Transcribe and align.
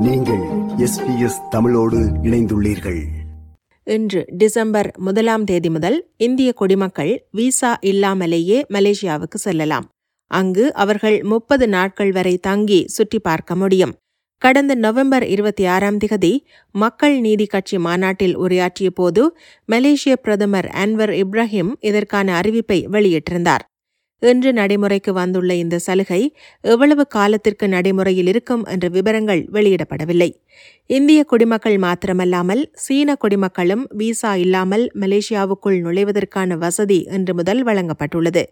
நீங்கள் 0.00 0.40
எஸ்பிஎஸ் 0.76 1.48
தமிழோடு 1.50 1.98
இணைந்துள்ளீர்கள். 1.98 3.04
இன்று 3.84 4.24
டிசம்பர் 4.28 4.94
முதலாம் 4.98 5.44
தேதி 5.44 5.70
முதல் 5.70 6.08
இந்திய 6.16 6.52
குடிமக்கள் 6.52 7.26
விசா 7.30 7.78
இல்லாமலேயே 7.80 8.66
மலேசியாவுக்கு 8.68 9.34
செல்லலாம். 9.34 9.88
அங்கு 10.26 10.74
அவர்கள் 10.74 11.22
முப்பது 11.22 11.68
நாட்கள் 11.68 12.12
வரை 12.12 12.38
தங்கி 12.38 12.84
சுற்றி 12.88 13.18
பார்க்க 13.18 13.56
முடியும். 13.56 13.94
கடந்த 14.38 14.74
நவம்பர் 14.74 15.24
இருபத்தி 15.26 15.66
ஆறாம் 15.66 15.98
திகதி 15.98 16.38
மக்கள் 16.72 17.20
நீதி 17.20 17.46
கட்சி 17.46 17.78
மாநாட்டில் 17.78 18.36
உரையாற்றிய 18.36 18.90
போது 18.90 19.36
மலேசிய 19.64 20.16
பிரதமர் 20.16 20.70
அன்வர் 20.84 21.24
இப்ராஹிம் 21.24 21.70
இதற்கான 21.80 22.40
அறிவிப்பை 22.40 22.86
வெளியிட்டிருந்தார். 22.86 23.64
இன்று 24.22 24.52
நடைமுறைக்கு 24.52 25.12
வந்துள்ள 25.12 25.54
இந்த 25.54 25.76
சலுகை 25.78 26.20
எவ்வளவு 26.64 27.06
காலத்திற்கு 27.06 27.68
நடைமுறையில் 27.68 28.26
இருக்கும் 28.26 28.64
என்ற 28.64 28.88
விவரங்கள் 28.88 29.42
வெளியிடப்படவில்லை. 29.52 30.30
இந்திய 30.86 31.24
குடிமக்கள் 31.24 31.76
மாத்திரமல்லாமல் 31.76 32.62
சீன 32.74 33.14
குடிமக்களும் 33.14 33.84
விசா 34.00 34.34
இல்லாமல் 34.34 34.84
மலேசியாவுக்குள் 35.00 35.78
நுழைவதற்கான 35.80 36.56
வசதி 36.56 36.98
இன்று 37.10 37.34
முதல் 37.34 37.62
வழங்கப்பட்டுள்ளது. 37.64 38.44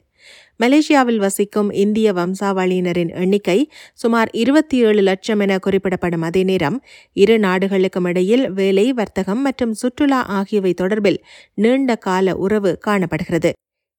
மலேசியாவில் 0.61 1.17
வசிக்கும் 1.17 1.73
இந்திய 1.73 2.13
வம்சாவளியினரின் 2.13 3.13
எண்ணிக்கை 3.23 3.59
சுமார் 3.95 4.31
இருபத்தி 4.33 4.77
ஏழு 4.79 5.03
லட்சம் 5.03 5.41
என 5.41 5.59
குறிப்பிடப்படும் 5.59 6.23
அதே 6.23 6.43
நேரம் 6.43 6.79
இரு 7.17 7.39
நாடுகளுக்கும் 7.39 8.05
இடையில் 8.05 8.51
வேலை 8.51 8.93
வர்த்தகம் 8.93 9.43
மற்றும் 9.43 9.75
சுற்றுலா 9.75 10.23
ஆகியவை 10.39 10.75
தொடர்பில் 10.83 11.21
நீண்ட 11.55 11.97
கால 11.97 12.37
உறவு 12.37 12.73
காணப்படுகிறது. 12.79 13.53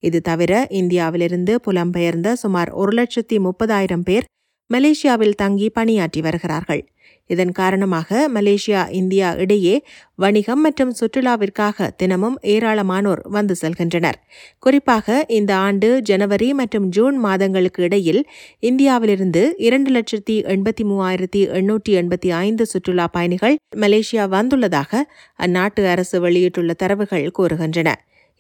இது 0.04 0.22
தவிர 0.22 0.68
இந்தியாவிலிருந்து 0.70 1.56
புலம்பெயர்ந்த 1.66 2.34
சுமார் 2.34 2.70
ஒரு 2.70 2.94
லட்சத்தி 2.98 3.38
முப்பதாயிரம் 3.40 4.06
பேர் 4.10 4.28
மலேசியாவில் 4.70 5.36
தங்கி 5.36 5.68
பணியாற்றி 5.70 6.22
வருகிறார்கள். 6.22 6.82
இதன் 7.30 7.52
காரணமாக 7.52 8.30
மலேசியா 8.36 8.82
இந்தியா 8.92 9.30
இடையே 9.36 9.74
வணிகம் 10.16 10.62
மற்றும் 10.62 10.92
சுற்றுலாவிற்காக 11.00 11.88
தினமும் 11.96 12.38
ஏராளமானோர் 12.44 13.22
வந்து 13.28 13.56
செல்கின்றனர். 13.62 14.18
குறிப்பாக 14.60 15.26
இந்த 15.28 15.56
ஆண்டு 15.56 15.90
ஜனவரி 16.02 16.54
மற்றும் 16.54 16.88
ஜூன் 16.90 17.18
மாதங்களுக்கு 17.18 17.84
இடையில் 17.84 18.22
இந்தியாவிலிருந்து 18.60 19.44
இரண்டு 19.58 19.92
லட்சத்தி 19.92 20.38
எண்பத்தி 20.56 20.86
மூவாயிரத்தி 20.92 21.42
எண்ணூற்றி 21.60 21.94
எண்பத்தி 22.02 22.32
ஐந்து 22.46 22.66
சுற்றுலா 22.66 23.08
பயணிகள் 23.08 23.58
மலேசியா 23.76 24.26
வந்துள்ளதாக 24.36 25.04
அந்நாட்டு 25.40 25.84
அரசு 25.86 26.20
வெளியிட்டுள்ள 26.20 26.74
தரவுகள் 26.74 27.28
கூறுகின்றன. 27.40 27.92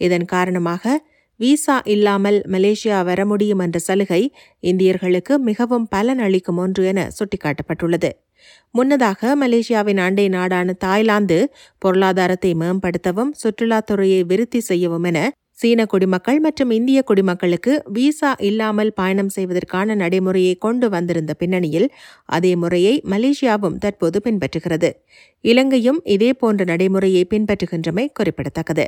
இதன் 0.02 0.26
காரணமாக 0.26 0.98
விசா 1.40 1.82
இல்லாமல் 1.86 2.40
மலேசியா 2.52 3.04
வர 3.04 3.26
முடியும் 3.26 3.60
என்ற 3.60 3.80
சலுகை 3.80 4.22
இந்தியர்களுக்கு 4.62 5.38
மிகவும் 5.38 5.88
பலன் 5.88 6.20
அளிக்கும் 6.20 6.58
ஒன்று 6.58 6.86
என 6.86 7.10
சுட்டிக்காட்டப்பட்டுள்ளது. 7.18 8.10
முன்னதாக 8.72 9.36
மலேசியாவின் 9.42 9.98
அண்டை 9.98 10.28
நாடான 10.28 10.74
தாய்லாந்து 10.74 11.38
பொருளாதாரத்தை 11.78 12.54
மேம்படுத்தவும் 12.54 13.32
சுற்றுலாத்துறையை 13.44 14.22
விருத்தி 14.22 14.60
செய்யவும் 14.60 15.04
என 15.04 15.32
சீன 15.52 15.86
குடிமக்கள் 15.86 16.40
மற்றும் 16.40 16.72
இந்திய 16.72 17.02
குடிமக்களுக்கு 17.02 17.84
விசா 17.86 18.36
இல்லாமல் 18.40 18.94
பயணம் 18.94 19.30
செய்வதற்கான 19.30 19.96
நடைமுறையை 19.96 20.56
கொண்டு 20.56 20.90
வந்திருந்த 20.90 21.34
பின்னணியில் 21.34 21.88
அதே 22.26 22.56
முறையை 22.56 23.02
மலேசியாவும் 23.10 23.78
தற்போது 23.78 24.22
பின்பற்றுகிறது. 24.24 24.92
இலங்கையும் 25.42 26.02
இதேபோன்ற 26.06 26.64
நடைமுறையை 26.66 27.28
பின்பற்றுகின்றமை 27.30 28.08
குறிப்பிடத்தக்கது. 28.14 28.88